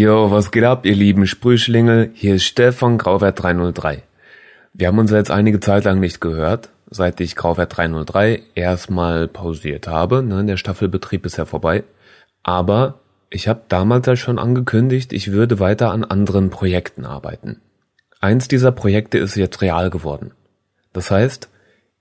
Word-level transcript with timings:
Jo, 0.00 0.30
was 0.30 0.50
geht 0.50 0.64
ab, 0.64 0.86
ihr 0.86 0.96
lieben 0.96 1.26
Sprühschlingel? 1.26 2.12
Hier 2.14 2.36
ist 2.36 2.44
Stefan 2.44 2.96
Grauwert 2.96 3.42
303. 3.42 4.02
Wir 4.72 4.86
haben 4.86 4.98
uns 4.98 5.10
jetzt 5.10 5.30
einige 5.30 5.60
Zeit 5.60 5.84
lang 5.84 6.00
nicht 6.00 6.22
gehört, 6.22 6.70
seit 6.88 7.20
ich 7.20 7.36
Grauwert 7.36 7.76
303 7.76 8.40
erstmal 8.54 9.28
pausiert 9.28 9.88
habe. 9.88 10.22
Ne, 10.22 10.42
der 10.46 10.56
Staffelbetrieb 10.56 11.26
ist 11.26 11.36
ja 11.36 11.44
vorbei. 11.44 11.84
Aber 12.42 13.00
ich 13.28 13.46
habe 13.46 13.60
damals 13.68 14.06
ja 14.06 14.16
schon 14.16 14.38
angekündigt, 14.38 15.12
ich 15.12 15.32
würde 15.32 15.60
weiter 15.60 15.90
an 15.90 16.04
anderen 16.04 16.48
Projekten 16.48 17.04
arbeiten. 17.04 17.60
Eins 18.22 18.48
dieser 18.48 18.72
Projekte 18.72 19.18
ist 19.18 19.36
jetzt 19.36 19.60
real 19.60 19.90
geworden. 19.90 20.32
Das 20.94 21.10
heißt, 21.10 21.50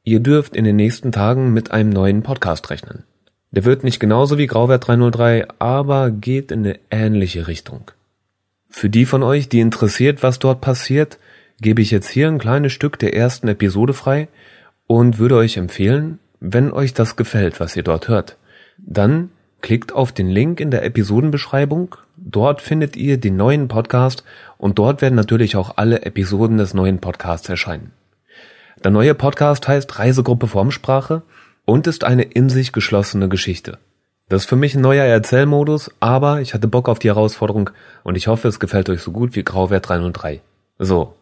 ihr 0.03 0.21
dürft 0.21 0.55
in 0.55 0.63
den 0.63 0.77
nächsten 0.77 1.11
Tagen 1.11 1.51
mit 1.51 1.71
einem 1.71 1.89
neuen 1.89 2.23
Podcast 2.23 2.69
rechnen. 2.69 3.03
Der 3.51 3.65
wird 3.65 3.83
nicht 3.83 3.99
genauso 3.99 4.37
wie 4.37 4.47
Grauwert 4.47 4.87
303, 4.87 5.47
aber 5.57 6.11
geht 6.11 6.51
in 6.51 6.59
eine 6.59 6.79
ähnliche 6.91 7.47
Richtung. 7.47 7.91
Für 8.69 8.89
die 8.89 9.05
von 9.05 9.23
euch, 9.23 9.49
die 9.49 9.59
interessiert, 9.59 10.21
was 10.21 10.37
dort 10.37 10.61
passiert, 10.61 11.17
gebe 11.59 11.81
ich 11.81 11.91
jetzt 11.91 12.09
hier 12.09 12.27
ein 12.27 12.37
kleines 12.37 12.71
Stück 12.71 12.99
der 12.99 13.15
ersten 13.15 13.47
Episode 13.47 13.93
frei 13.93 14.27
und 14.85 15.17
würde 15.17 15.35
euch 15.35 15.57
empfehlen, 15.57 16.19
wenn 16.39 16.71
euch 16.71 16.93
das 16.93 17.15
gefällt, 17.15 17.59
was 17.59 17.75
ihr 17.75 17.83
dort 17.83 18.07
hört, 18.07 18.37
dann 18.77 19.31
klickt 19.61 19.91
auf 19.91 20.11
den 20.11 20.29
Link 20.29 20.59
in 20.59 20.71
der 20.71 20.83
Episodenbeschreibung. 20.83 21.95
Dort 22.15 22.61
findet 22.61 22.95
ihr 22.95 23.17
den 23.17 23.35
neuen 23.35 23.67
Podcast 23.67 24.23
und 24.57 24.79
dort 24.79 25.01
werden 25.01 25.15
natürlich 25.15 25.55
auch 25.55 25.73
alle 25.75 26.03
Episoden 26.03 26.57
des 26.57 26.73
neuen 26.73 26.99
Podcasts 26.99 27.49
erscheinen. 27.49 27.91
Der 28.83 28.91
neue 28.91 29.15
Podcast 29.15 29.67
heißt 29.67 29.99
Reisegruppe 29.99 30.47
Formsprache 30.47 31.23
und 31.69 31.85
ist 31.85 32.03
eine 32.03 32.23
in 32.23 32.49
sich 32.49 32.71
geschlossene 32.71 33.29
Geschichte. 33.29 33.77
Das 34.27 34.41
ist 34.41 34.49
für 34.49 34.55
mich 34.55 34.73
ein 34.73 34.81
neuer 34.81 35.05
Erzählmodus, 35.05 35.91
aber 35.99 36.41
ich 36.41 36.55
hatte 36.55 36.67
Bock 36.67 36.89
auf 36.89 36.97
die 36.97 37.09
Herausforderung 37.09 37.69
und 38.03 38.15
ich 38.15 38.27
hoffe, 38.27 38.47
es 38.47 38.59
gefällt 38.59 38.89
euch 38.89 39.01
so 39.01 39.11
gut 39.11 39.35
wie 39.35 39.43
Grauwert 39.43 39.87
303. 39.87 40.41
So, 40.79 41.13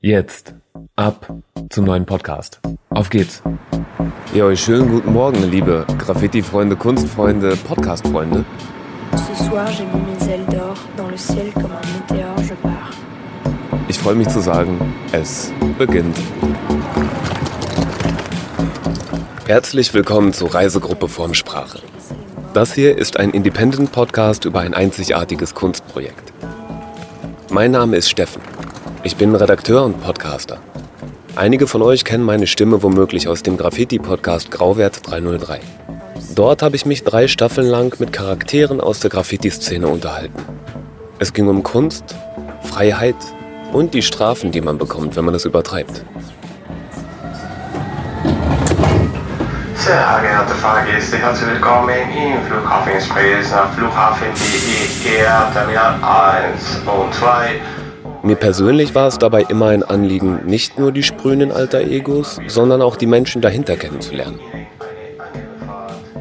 jetzt 0.00 0.54
ab 0.96 1.30
zum 1.68 1.84
neuen 1.84 2.06
Podcast. 2.06 2.60
Auf 2.88 3.10
geht's. 3.10 3.42
Ja, 4.32 4.54
schönen 4.56 4.88
guten 4.88 5.12
Morgen, 5.12 5.50
liebe 5.50 5.84
Graffiti-Freunde, 5.98 6.76
Kunstfreunde, 6.76 7.56
Podcast-Freunde. 7.56 8.46
Ce 9.16 9.44
soir, 9.44 9.66
j'ai 9.66 9.84
mis 9.84 10.02
mes 10.06 10.32
ailes 10.32 10.46
d'or 10.46 10.76
dans 10.96 11.10
le 11.10 11.18
ciel 11.18 11.52
comme 11.52 11.72
un 11.72 12.14
météore, 12.14 12.42
je 12.42 12.54
pars. 12.54 12.90
Ich 13.88 13.98
freue 13.98 14.14
mich 14.14 14.28
zu 14.28 14.40
sagen, 14.40 14.78
es 15.12 15.52
beginnt. 15.78 16.16
Herzlich 19.50 19.92
willkommen 19.94 20.32
zur 20.32 20.54
Reisegruppe 20.54 21.08
Formsprache. 21.08 21.80
Das 22.54 22.72
hier 22.72 22.96
ist 22.96 23.16
ein 23.16 23.30
Independent-Podcast 23.30 24.44
über 24.44 24.60
ein 24.60 24.74
einzigartiges 24.74 25.56
Kunstprojekt. 25.56 26.32
Mein 27.50 27.72
Name 27.72 27.96
ist 27.96 28.08
Steffen. 28.08 28.42
Ich 29.02 29.16
bin 29.16 29.34
Redakteur 29.34 29.84
und 29.84 30.00
Podcaster. 30.00 30.60
Einige 31.34 31.66
von 31.66 31.82
euch 31.82 32.04
kennen 32.04 32.22
meine 32.22 32.46
Stimme 32.46 32.84
womöglich 32.84 33.26
aus 33.26 33.42
dem 33.42 33.56
Graffiti-Podcast 33.56 34.52
Grauwert 34.52 35.00
303. 35.10 35.58
Dort 36.36 36.62
habe 36.62 36.76
ich 36.76 36.86
mich 36.86 37.02
drei 37.02 37.26
Staffeln 37.26 37.66
lang 37.66 37.92
mit 37.98 38.12
Charakteren 38.12 38.80
aus 38.80 39.00
der 39.00 39.10
Graffiti-Szene 39.10 39.88
unterhalten. 39.88 40.44
Es 41.18 41.32
ging 41.32 41.48
um 41.48 41.64
Kunst, 41.64 42.04
Freiheit 42.62 43.16
und 43.72 43.94
die 43.94 44.02
Strafen, 44.02 44.52
die 44.52 44.60
man 44.60 44.78
bekommt, 44.78 45.16
wenn 45.16 45.24
man 45.24 45.34
es 45.34 45.44
übertreibt. 45.44 46.04
Sehr 49.90 50.20
geehrte 50.22 50.54
Fahrgäste, 50.54 51.18
herzlich 51.18 51.50
willkommen 51.50 51.90
im 51.90 52.40
Flughafen 52.44 53.00
Spresen, 53.00 53.58
Flughafen 53.76 54.28
DER 55.04 55.50
Terminal 55.52 55.94
1 56.54 56.82
und 56.86 57.12
2. 57.12 57.60
Mir 58.22 58.36
persönlich 58.36 58.94
war 58.94 59.08
es 59.08 59.18
dabei 59.18 59.42
immer 59.42 59.66
ein 59.70 59.82
Anliegen, 59.82 60.46
nicht 60.46 60.78
nur 60.78 60.92
die 60.92 61.02
sprühenden 61.02 61.50
alter 61.50 61.80
Egos, 61.80 62.40
sondern 62.46 62.82
auch 62.82 62.94
die 62.94 63.08
Menschen 63.08 63.42
dahinter 63.42 63.74
kennenzulernen. 63.74 64.38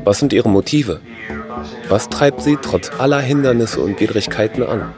Was 0.03 0.17
sind 0.17 0.33
ihre 0.33 0.49
Motive? 0.49 0.99
Was 1.89 2.09
treibt 2.09 2.41
sie 2.41 2.57
trotz 2.59 2.89
aller 2.97 3.19
Hindernisse 3.19 3.81
und 3.81 3.99
Widrigkeiten 3.99 4.63
an? 4.63 4.95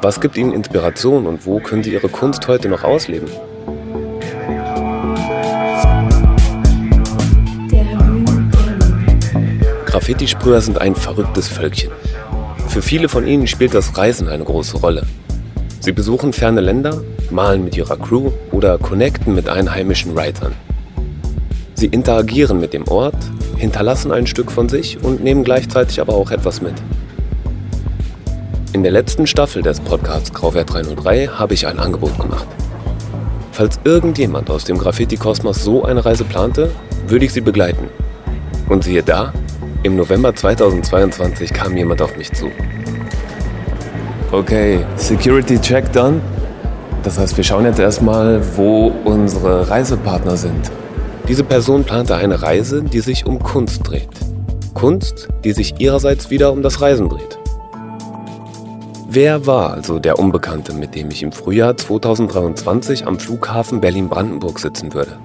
Was 0.00 0.20
gibt 0.20 0.36
ihnen 0.36 0.52
Inspiration 0.52 1.26
und 1.26 1.44
wo 1.44 1.58
können 1.58 1.82
sie 1.82 1.92
ihre 1.92 2.08
Kunst 2.08 2.46
heute 2.46 2.68
noch 2.68 2.84
ausleben? 2.84 3.26
Graffiti-Sprüher 10.02 10.60
sind 10.60 10.80
ein 10.80 10.96
verrücktes 10.96 11.46
Völkchen. 11.46 11.92
Für 12.66 12.82
viele 12.82 13.08
von 13.08 13.24
ihnen 13.24 13.46
spielt 13.46 13.72
das 13.72 13.96
Reisen 13.96 14.26
eine 14.26 14.42
große 14.42 14.78
Rolle. 14.78 15.06
Sie 15.78 15.92
besuchen 15.92 16.32
ferne 16.32 16.60
Länder, 16.60 17.04
malen 17.30 17.62
mit 17.62 17.76
ihrer 17.76 17.96
Crew 17.96 18.32
oder 18.50 18.78
connecten 18.78 19.32
mit 19.32 19.48
einheimischen 19.48 20.16
Writern. 20.16 20.54
Sie 21.74 21.86
interagieren 21.86 22.58
mit 22.58 22.72
dem 22.72 22.88
Ort, 22.88 23.14
hinterlassen 23.56 24.10
ein 24.10 24.26
Stück 24.26 24.50
von 24.50 24.68
sich 24.68 25.00
und 25.04 25.22
nehmen 25.22 25.44
gleichzeitig 25.44 26.00
aber 26.00 26.14
auch 26.14 26.32
etwas 26.32 26.60
mit. 26.60 26.74
In 28.72 28.82
der 28.82 28.90
letzten 28.90 29.28
Staffel 29.28 29.62
des 29.62 29.78
Podcasts 29.78 30.32
Grauwert 30.32 30.72
303 30.72 31.28
habe 31.28 31.54
ich 31.54 31.68
ein 31.68 31.78
Angebot 31.78 32.18
gemacht. 32.18 32.48
Falls 33.52 33.78
irgendjemand 33.84 34.50
aus 34.50 34.64
dem 34.64 34.78
Graffiti-Kosmos 34.78 35.62
so 35.62 35.84
eine 35.84 36.04
Reise 36.04 36.24
plante, 36.24 36.72
würde 37.06 37.24
ich 37.24 37.32
sie 37.32 37.40
begleiten. 37.40 37.88
Und 38.68 38.82
siehe 38.82 39.04
da, 39.04 39.32
im 39.82 39.96
November 39.96 40.34
2022 40.34 41.52
kam 41.52 41.76
jemand 41.76 42.00
auf 42.02 42.16
mich 42.16 42.32
zu. 42.32 42.50
Okay, 44.30 44.84
Security 44.96 45.60
Check 45.60 45.92
done. 45.92 46.20
Das 47.02 47.18
heißt, 47.18 47.36
wir 47.36 47.44
schauen 47.44 47.64
jetzt 47.64 47.80
erstmal, 47.80 48.40
wo 48.56 48.92
unsere 49.04 49.68
Reisepartner 49.68 50.36
sind. 50.36 50.70
Diese 51.28 51.44
Person 51.44 51.84
plante 51.84 52.14
eine 52.14 52.42
Reise, 52.42 52.82
die 52.82 53.00
sich 53.00 53.26
um 53.26 53.40
Kunst 53.40 53.88
dreht. 53.88 54.08
Kunst, 54.74 55.28
die 55.44 55.52
sich 55.52 55.80
ihrerseits 55.80 56.30
wieder 56.30 56.52
um 56.52 56.62
das 56.62 56.80
Reisen 56.80 57.08
dreht. 57.08 57.38
Wer 59.08 59.46
war 59.46 59.72
also 59.72 59.98
der 59.98 60.18
Unbekannte, 60.18 60.72
mit 60.72 60.94
dem 60.94 61.10
ich 61.10 61.22
im 61.22 61.32
Frühjahr 61.32 61.76
2023 61.76 63.06
am 63.06 63.18
Flughafen 63.18 63.80
Berlin-Brandenburg 63.80 64.58
sitzen 64.58 64.94
würde? 64.94 65.18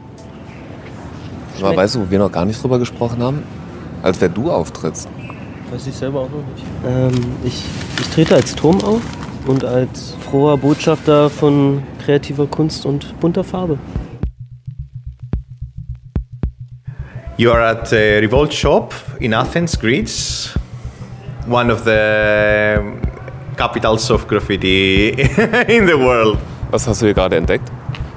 Aber 1.62 1.76
weißt 1.76 1.96
du, 1.96 2.02
wo 2.02 2.12
wir 2.12 2.20
noch 2.20 2.32
gar 2.32 2.46
nicht 2.46 2.62
drüber 2.62 2.80
gesprochen 2.80 3.24
haben? 3.24 3.44
Als 4.04 4.22
wer 4.22 4.30
du 4.30 4.52
auftrittst? 4.52 5.08
Weiß 5.72 5.86
ich 5.88 5.96
selber 5.96 6.22
auch 6.22 6.30
noch 6.30 6.44
nicht. 6.54 6.66
Ähm, 6.86 7.26
ich, 7.44 7.64
ich 8.00 8.08
trete 8.10 8.36
als 8.36 8.56
Turm 8.56 8.82
auf 8.84 9.02
und 9.46 9.66
als 9.66 10.16
froher 10.30 10.58
Botschafter 10.58 11.30
von 11.30 11.84
kreativer 12.04 12.48
Kunst 12.48 12.86
und 12.86 13.20
bunter 13.20 13.44
Farbe. 13.44 13.78
You 17.36 17.52
are 17.52 17.68
at 17.68 17.92
a 17.94 18.20
Revolt 18.20 18.54
Shop 18.54 18.94
in 19.20 19.34
Athens, 19.34 19.80
Greece, 19.80 20.58
one 21.50 21.72
of 21.72 21.84
the 21.84 22.80
capitals 23.58 24.10
of 24.10 24.28
graffiti 24.28 25.10
in 25.68 25.86
the 25.86 25.94
world. 25.94 26.38
Was 26.72 26.88
hast 26.88 27.02
du 27.02 27.08
hier 27.08 27.14
gerade 27.14 27.36
entdeckt? 27.36 27.70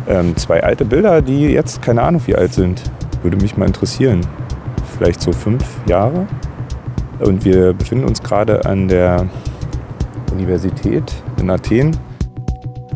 Ähm, 0.08 0.36
zwei 0.36 0.62
alte 0.62 0.84
Bilder, 0.84 1.20
die 1.20 1.48
jetzt 1.48 1.82
keine 1.82 2.02
Ahnung 2.02 2.22
wie 2.26 2.34
alt 2.34 2.54
sind. 2.54 2.80
Würde 3.22 3.36
mich 3.36 3.56
mal 3.56 3.66
interessieren 3.66 4.26
vielleicht 4.90 5.20
so 5.20 5.32
fünf 5.32 5.64
Jahre. 5.86 6.26
Und 7.20 7.44
wir 7.44 7.72
befinden 7.72 8.04
uns 8.04 8.22
gerade 8.22 8.64
an 8.64 8.88
der 8.88 9.28
Universität 10.32 11.12
in 11.38 11.50
Athen. 11.50 11.96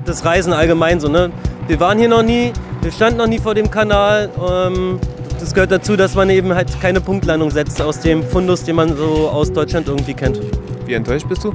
Das 0.04 0.24
Reisen 0.24 0.52
allgemein 0.52 1.00
so, 1.00 1.08
ne? 1.08 1.30
Wir 1.66 1.80
waren 1.80 1.98
hier 1.98 2.08
noch 2.08 2.22
nie, 2.22 2.52
wir 2.82 2.92
standen 2.92 3.18
noch 3.18 3.26
nie 3.26 3.38
vor 3.38 3.54
dem 3.54 3.70
Kanal. 3.70 4.30
Ähm, 4.38 4.98
das 5.40 5.52
gehört 5.54 5.70
dazu, 5.70 5.96
dass 5.96 6.14
man 6.14 6.30
eben 6.30 6.54
halt 6.54 6.80
keine 6.80 7.00
Punktlandung 7.00 7.50
setzt 7.50 7.80
aus 7.82 8.00
dem 8.00 8.22
Fundus, 8.22 8.64
den 8.64 8.76
man 8.76 8.96
so 8.96 9.28
aus 9.28 9.52
Deutschland 9.52 9.88
irgendwie 9.88 10.14
kennt. 10.14 10.40
Wie 10.86 10.94
enttäuscht 10.94 11.28
bist 11.28 11.44
du? 11.44 11.54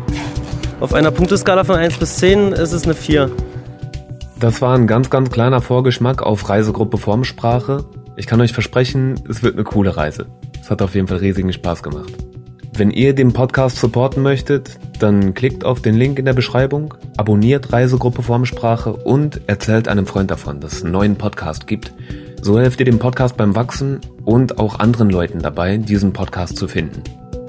Auf 0.79 0.93
einer 0.93 1.11
Punkteskala 1.11 1.63
von 1.63 1.75
1 1.75 1.97
bis 1.97 2.17
10 2.17 2.53
ist 2.53 2.71
es 2.71 2.83
eine 2.83 2.93
4. 2.93 3.29
Das 4.39 4.61
war 4.61 4.75
ein 4.75 4.87
ganz, 4.87 5.09
ganz 5.09 5.29
kleiner 5.29 5.59
Vorgeschmack 5.61 6.21
auf 6.23 6.47
Reisegruppe 6.47 6.97
Formsprache. 6.97 7.83
Ich 8.19 8.27
kann 8.27 8.41
euch 8.41 8.51
versprechen, 8.51 9.15
es 9.29 9.43
wird 9.43 9.55
eine 9.55 9.63
coole 9.63 9.95
Reise. 9.95 10.25
Es 10.61 10.69
hat 10.69 10.81
auf 10.81 10.93
jeden 10.93 11.07
Fall 11.07 11.19
riesigen 11.19 11.53
Spaß 11.53 11.81
gemacht. 11.81 12.13
Wenn 12.75 12.91
ihr 12.91 13.15
den 13.15 13.31
Podcast 13.31 13.77
supporten 13.77 14.21
möchtet, 14.21 14.77
dann 14.99 15.33
klickt 15.33 15.63
auf 15.63 15.81
den 15.81 15.95
Link 15.95 16.19
in 16.19 16.25
der 16.25 16.33
Beschreibung, 16.33 16.93
abonniert 17.15 17.71
Reisegruppe 17.71 18.21
Formsprache 18.21 18.91
und 18.91 19.39
erzählt 19.47 19.87
einem 19.87 20.05
Freund 20.05 20.29
davon, 20.31 20.59
dass 20.59 20.73
es 20.73 20.83
einen 20.83 20.91
neuen 20.91 21.15
Podcast 21.15 21.65
gibt. 21.65 21.93
So 22.41 22.59
helft 22.59 22.81
ihr 22.81 22.85
dem 22.85 22.99
Podcast 22.99 23.37
beim 23.37 23.55
Wachsen 23.55 24.01
und 24.25 24.59
auch 24.59 24.79
anderen 24.79 25.09
Leuten 25.09 25.39
dabei, 25.39 25.77
diesen 25.77 26.11
Podcast 26.11 26.57
zu 26.57 26.67
finden. 26.67 27.01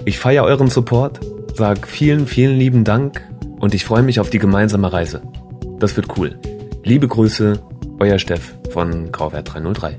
Ich 0.05 0.21
feiere 0.21 0.45
euren 0.45 0.71
Support, 0.71 1.19
sag 1.53 1.89
vielen, 1.89 2.29
vielen 2.29 2.57
lieben 2.57 2.85
Dank 2.85 3.29
und 3.59 3.75
ich 3.75 3.85
freue 3.85 4.05
mich 4.05 4.21
auf 4.21 4.31
die 4.31 4.39
gemeinsame 4.39 4.93
Reise. 4.93 5.21
Das 5.81 5.97
wird 5.97 6.17
cool. 6.17 6.39
Liebe 6.85 7.09
Grüße, 7.09 7.59
euer 7.99 8.21
Steff 8.21 8.55
von 8.71 9.11
Grauwert 9.11 9.53
303. 9.53 9.99